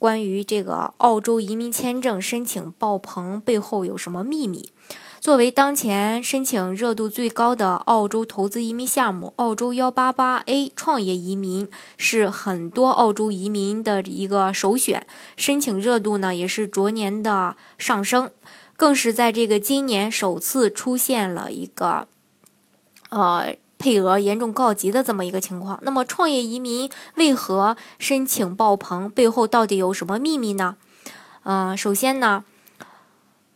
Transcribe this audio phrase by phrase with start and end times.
[0.00, 4.70] 关于这个澳洲移民签证申请爆棚背后有什么秘密？
[5.20, 11.68] 作为当前申请热度最高的澳洲投资移民项目，澳洲幺八八 A 创业移民
[11.98, 18.30] 是很多澳洲移民的一个首选，申请热度呢也是逐年的上升，
[18.78, 22.08] 更是在这个今年首次出现了一个，
[23.10, 23.54] 呃。
[23.80, 29.08] 配额严重告急的这么一个情况，那么创业移民为何申请爆棚？
[29.08, 30.76] 背后到底有什么秘密呢？
[31.44, 32.44] 呃，首先呢，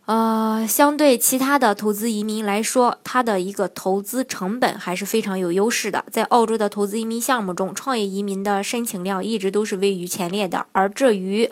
[0.06, 6.02] 呃，相对其他的投资移民来说，它的一个投资成本还是非常有优势的。
[6.10, 11.50] 在澳洲的投资移民项目中，创业移民的申请量一直都是位于前列的，而这与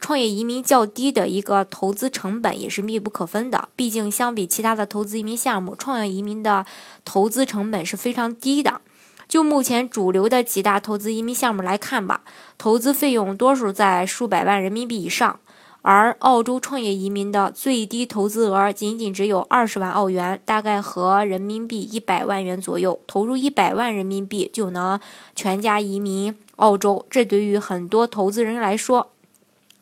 [0.00, 3.68] 创业移民较低的一个投资成本也是密不可分的。
[3.74, 6.66] 毕竟，相比其他的投资移民项目，创业移民的
[7.04, 8.80] 投资成本是非常低的。
[9.26, 12.20] 就目前主流的几大投资移民项目来看吧，
[12.58, 15.40] 投资费用多数在数百万人民币以上，
[15.80, 23.00] 而澳洲创业移民的最低投资额仅仅只有二十万澳元，大概和人民币一百万元左右。
[23.06, 25.00] 投入一百万人民币就能
[25.34, 29.13] 全家移民澳洲，这对于很多投资人来说。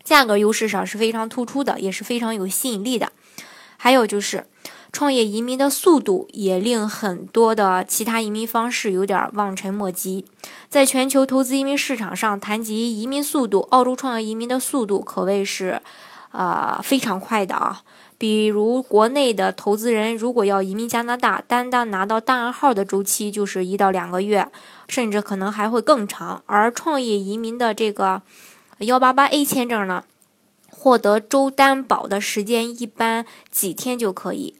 [0.04, 3.12] 价格优势上是非常突出的，也是非常有吸引力的。
[3.76, 4.46] 还有就是，
[4.92, 10.24] 创业移民的速度也令很多的其他移民方式有点望尘莫及。
[10.68, 15.82] 在全球投资移民市场上，谈及移民速度，澳洲创业移民的速度可谓是，
[16.30, 17.82] 呃，非常快的啊。
[18.18, 24.46] 比如国内的投资人如果要移民加拿大，单单拿到档案号的周期就是一到两个月，
[24.86, 26.40] 甚至可能还会更长。
[26.46, 28.22] 而创业移民的这个。
[28.78, 30.04] 幺八八 A 签证呢，
[30.70, 34.56] 获得州担保的时间一般几天就可以。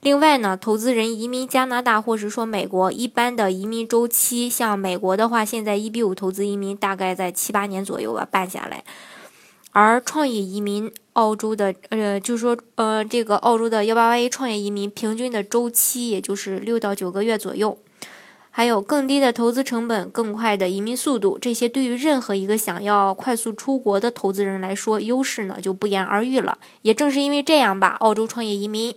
[0.00, 8.84] 另外呢，投资人移民加拿大或是说美国，一般的移民周期，像美国的话，现在一比五投资移民大概在七八年左右吧办下来。
[9.72, 17.76] 而创业移民澳洲的，呃，就是说，呃，这个澳洲的幺八八 A 创业移民平均的周期也就是六到九个月左右。
[18.56, 26.58] 还有更低的投资成本、更快的移民速度，这些对于任何一个想要快速出国的投资人来说，优势呢就不言而喻了。
[26.82, 28.94] 也正是因为这样吧，澳洲创业移民，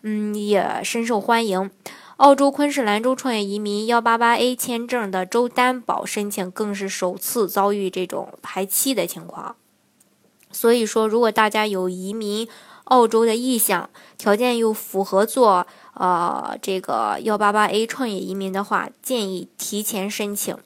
[0.00, 1.70] 嗯，也深受欢迎。
[2.16, 9.56] 澳洲昆士兰州创业移民幺八八 A 签证的州担保申请更是首次遭遇这种排期的情况。
[10.50, 12.48] 所以说，如果大家有移民
[12.84, 15.66] 澳洲的意向，条件又符合做。
[15.94, 20.56] 呃，这个幺八八 A 创业移民的话，建议提前申请。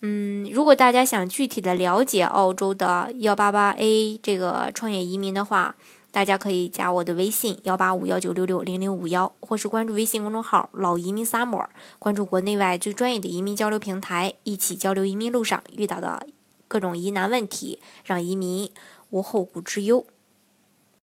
[0.00, 5.76] 嗯，如果大家想具体的了解澳洲的幺八八 A 这个创业移民的话，
[6.10, 11.66] 大家可以加我的微信幺八五幺九六六零零五幺，或是关注微信公众号“老移民 summer”，
[12.00, 16.26] 关注国内外最专业的移民交流平台，一起交流移民路上遇到的
[16.66, 18.68] 各种疑难问题，让移民
[19.10, 20.04] 无后顾之忧。